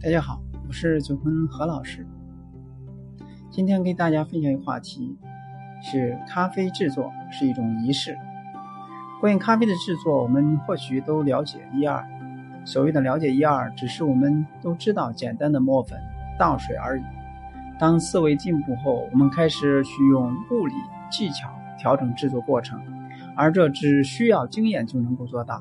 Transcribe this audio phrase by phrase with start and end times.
[0.00, 2.06] 大家好，我是九坤何老师。
[3.50, 5.18] 今天给大家分享一个话题，
[5.82, 8.16] 是咖啡制作是一种仪式。
[9.20, 12.06] 关于咖啡的制作，我们或许都了解一二。
[12.64, 15.98] 所谓的了解一二，只是我们都知道简单的磨粉、
[16.38, 17.02] 倒水而已。
[17.76, 20.74] 当思维进步后，我们开始去用物理
[21.10, 22.80] 技巧调整制作过程，
[23.34, 25.60] 而这只需要经验就能够做到。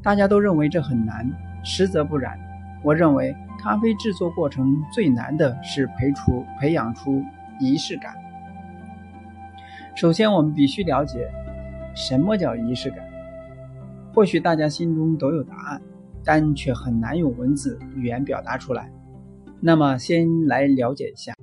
[0.00, 1.28] 大家都认为这很难，
[1.64, 2.38] 实则不然。
[2.84, 7.22] 我认为咖啡制作过程最难的是培出培养出
[7.58, 8.14] 仪式感。
[9.96, 11.28] 首先，我们必须了解
[11.94, 13.00] 什么叫仪式感。
[14.14, 15.82] 或许大家心中都有答案，
[16.24, 18.90] 但却很难用文字语言表达出来。
[19.60, 21.34] 那么，先来了解一下。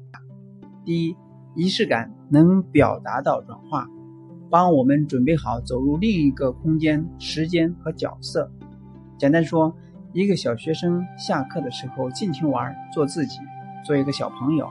[0.85, 1.15] 第一，
[1.53, 3.87] 仪式感能表达到转化，
[4.49, 8.49] 帮我们准备好走入另一个空间、时间和角色。
[9.17, 9.75] 简单说。
[10.15, 13.41] 一个小学生下课的时候尽情玩，做自己，
[13.83, 14.65] 做一个小朋友；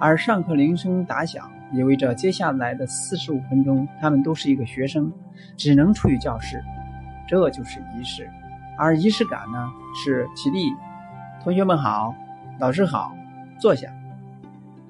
[0.00, 5.12] 而上课铃声打响，意味着接下来的四十五分钟，他们都是一个学生，
[5.54, 6.64] 只能处于教室。
[7.28, 8.26] 这就是仪式。
[8.78, 9.70] 而仪式感呢，
[10.02, 10.72] 是起立，
[11.42, 12.14] 同学们好，
[12.58, 13.14] 老师好，
[13.58, 13.92] 坐下。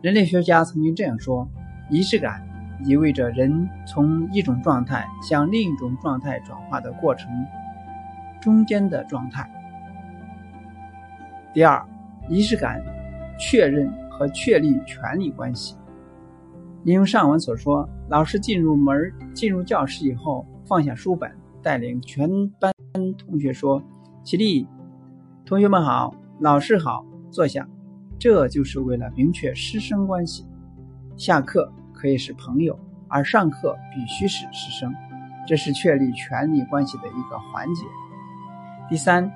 [0.02, 1.48] 人类学家曾经这样说：
[1.90, 2.40] 仪式感
[2.84, 7.28] 意味着人从一种状态向另一种状态转化的过程
[8.40, 9.50] 中间的状态。
[11.54, 11.80] 第二，
[12.28, 12.82] 仪式感
[13.38, 15.76] 确认和确立权利关系。
[16.82, 21.30] 引用上文所说，老师进入门进入教室以后，放下书本，
[21.62, 22.72] 带领全班
[23.16, 23.80] 同学说
[24.24, 24.66] ：“起立，
[25.46, 27.64] 同学们好，老师好，坐下。”
[28.18, 30.44] 这就是为了明确师生关系。
[31.16, 34.92] 下课可以是朋友，而上课必须是师生，
[35.46, 37.84] 这是确立权利关系的一个环节。
[38.88, 39.30] 第三，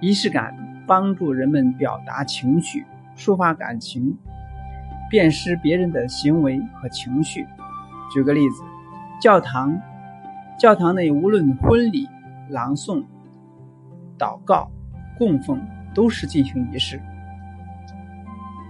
[0.00, 0.56] 仪式感。
[0.88, 4.16] 帮助人们表达情绪、抒发感情、
[5.10, 7.46] 辨识别人的行为和情绪。
[8.10, 8.62] 举个例子，
[9.20, 9.78] 教堂，
[10.58, 12.08] 教堂内无论婚礼、
[12.48, 13.04] 朗诵、
[14.18, 14.70] 祷告、
[15.18, 15.60] 供奉，
[15.94, 16.98] 都是进行仪式。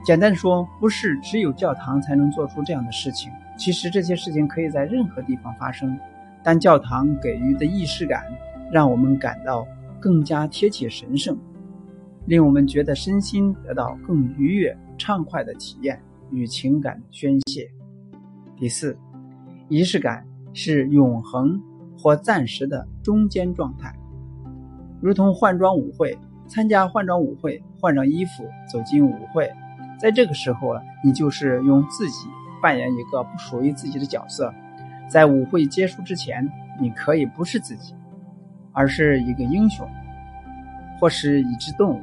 [0.04, 3.30] 简单说，不是只有教堂才能做出这样的事情。
[3.56, 5.96] 其实这些事情可以在任何地方发生，
[6.42, 8.24] 但教堂给予的仪式感，
[8.72, 9.64] 让我们感到
[10.00, 11.38] 更加贴切神圣。
[12.28, 15.98] 令我们觉得身心得到更愉悦、畅快的体验
[16.30, 17.66] 与情感宣泄。
[18.54, 18.94] 第四，
[19.70, 21.58] 仪式感是永恒
[21.96, 23.96] 或暂时的中间状态，
[25.00, 26.16] 如同换装舞会。
[26.46, 29.52] 参加换装舞会，换上衣服走进舞会，
[30.00, 32.26] 在这个时候啊，你就是用自己
[32.62, 34.50] 扮演一个不属于自己的角色。
[35.10, 36.50] 在舞会结束之前，
[36.80, 37.94] 你可以不是自己，
[38.72, 39.86] 而是一个英雄，
[40.98, 42.02] 或是一只动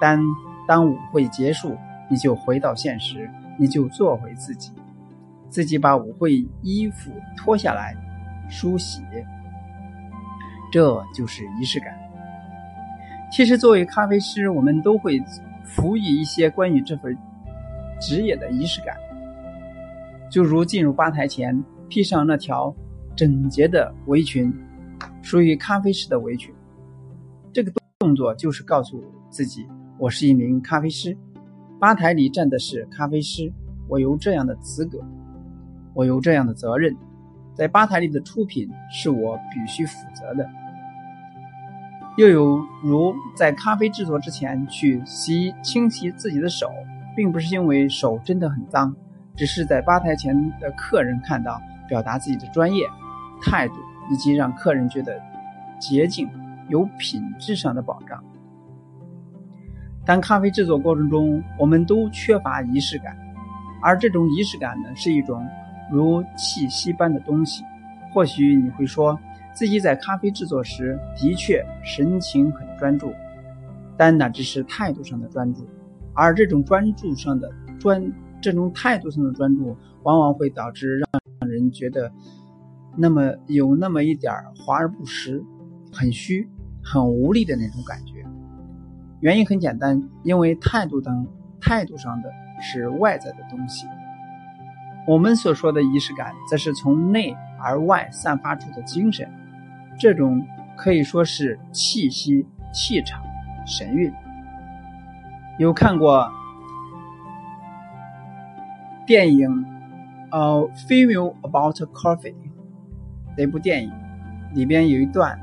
[0.00, 0.18] 但
[0.66, 1.76] 当舞会结束，
[2.08, 4.72] 你就回到现实，你就做回自己，
[5.48, 7.94] 自己把舞会衣服脱下来，
[8.48, 9.02] 梳洗，
[10.72, 11.94] 这就是仪式感。
[13.30, 15.22] 其实，作为咖啡师，我们都会
[15.64, 17.16] 赋予一些关于这份
[18.00, 18.96] 职业的仪式感，
[20.30, 22.74] 就如进入吧台前披上那条
[23.14, 24.52] 整洁的围裙，
[25.22, 26.52] 属于咖啡师的围裙。
[27.52, 29.66] 这个动作就是告诉自己。
[30.00, 31.14] 我是一名咖啡师，
[31.78, 33.52] 吧台里站的是咖啡师，
[33.86, 34.98] 我有这样的资格，
[35.92, 36.96] 我有这样的责任，
[37.52, 40.48] 在吧台里的出品是我必须负责的。
[42.16, 46.70] 又有如在咖啡制作之前去洗清洗自己的手，
[47.14, 48.96] 并不是因为手真的很脏，
[49.36, 52.86] 只是在吧台前的客人看到，表达自己的专业
[53.42, 53.74] 态度，
[54.10, 55.20] 以及让客人觉得
[55.78, 56.26] 洁净
[56.70, 58.24] 有品质上的保障。
[60.10, 63.16] 但咖啡制作过程中，我们都缺乏仪式感，
[63.80, 65.46] 而这种仪式感呢，是一种
[65.88, 67.62] 如气息般的东西。
[68.12, 69.16] 或许你会说，
[69.54, 73.14] 自己在咖啡制作时的确神情很专注，
[73.96, 75.64] 但那只是态度上的专注，
[76.12, 77.48] 而这种专注上的
[77.78, 82.10] 专，这种态度上的专注，往往会导致让人觉得
[82.96, 85.40] 那么有那么一点华而不实，
[85.92, 86.48] 很虚、
[86.82, 88.09] 很无力的那种感觉。
[89.20, 91.26] 原因很简单，因为态度等
[91.60, 93.86] 态度上的是外在的东西。
[95.06, 99.30] 我们所说的仪式感，则是从内而外散发出的精神，
[99.98, 100.42] 这种
[100.76, 103.22] 可以说是气息、气场、
[103.66, 104.10] 神韵。
[105.58, 106.30] 有看过
[109.06, 109.50] 电影
[110.30, 112.32] 《呃 Film About Coffee》
[113.36, 113.92] 那部电影，
[114.54, 115.38] 里边有一段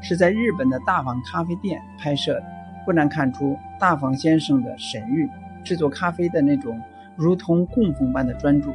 [0.00, 2.55] 是在日本的大碗咖啡店拍摄的。
[2.86, 5.28] 不难看出，大房先生的神韵，
[5.64, 6.80] 制作咖啡的那种
[7.16, 8.72] 如同供奉般的专注，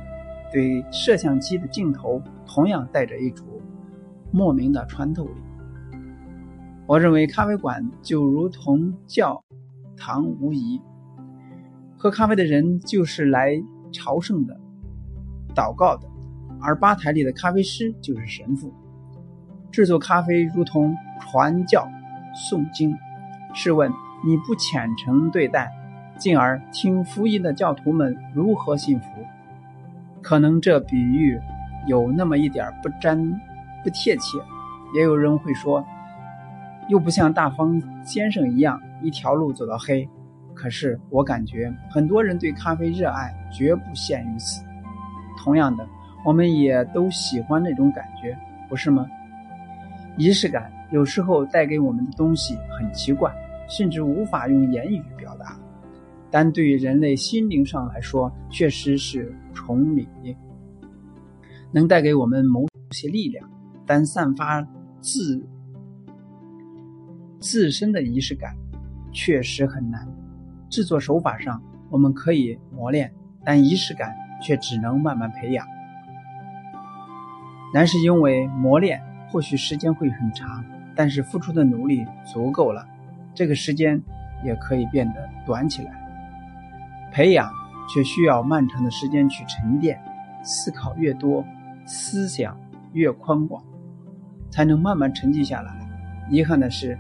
[0.52, 3.48] 对摄像机的镜头同样带着一种
[4.30, 5.42] 莫名的穿透力。
[6.86, 9.42] 我认为咖啡馆就如同教
[9.96, 10.82] 堂无疑，
[11.98, 13.54] 喝咖啡的人就是来
[13.94, 14.60] 朝圣的、
[15.56, 16.06] 祷告的，
[16.62, 18.74] 而吧台里的咖啡师就是神父。
[19.72, 21.88] 制作咖啡如同传教、
[22.36, 22.94] 诵经。
[23.54, 23.92] 试问
[24.24, 25.72] 你不虔诚对待，
[26.18, 29.08] 进而听福音的教徒们如何信服？
[30.22, 31.40] 可能这比喻
[31.88, 33.18] 有那么一点不沾、
[33.84, 34.38] 不贴切。
[34.94, 35.84] 也有人会说，
[36.90, 40.08] 又不像大方先生一样一条路走到黑。
[40.54, 44.64] 可是我感觉很多人对咖啡热爱绝不限于此。
[45.38, 45.88] 同样的，
[46.24, 48.38] 我们也都喜欢那种感觉，
[48.70, 49.08] 不是吗？
[50.18, 53.34] 仪式感有时候带给我们的东西很奇怪，
[53.68, 55.60] 甚至无法用言语表达，
[56.30, 60.08] 但对于人类心灵上来说，确实是崇礼，
[61.72, 63.50] 能带给我们某些力量。
[63.86, 64.66] 但散发
[65.00, 65.46] 自
[67.40, 68.56] 自身的仪式感
[69.12, 70.08] 确实很难。
[70.70, 73.14] 制作手法上我们可以磨练，
[73.44, 75.66] 但仪式感却只能慢慢培养。
[77.74, 79.02] 难是因为磨练。
[79.30, 80.62] 或许时间会很长，
[80.94, 82.86] 但是付出的努力足够了，
[83.34, 84.02] 这个时间
[84.44, 85.92] 也可以变得短起来。
[87.12, 87.52] 培养
[87.94, 90.00] 却需要漫长的时间去沉淀，
[90.44, 91.46] 思考越多，
[91.86, 92.58] 思想
[92.94, 93.62] 越宽广，
[94.50, 95.74] 才能慢慢沉寂下来。
[96.30, 96.98] 遗憾的是，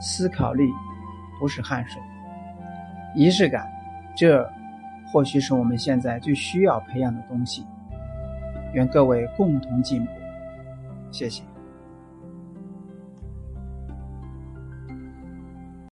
[0.00, 0.64] 思考力
[1.38, 2.00] 不是汗水，
[3.14, 3.70] 仪式感，
[4.16, 4.48] 这
[5.12, 7.66] 或许是我们现在最需要培养的东西。
[8.72, 10.12] 愿各位共同进步，
[11.10, 11.49] 谢谢。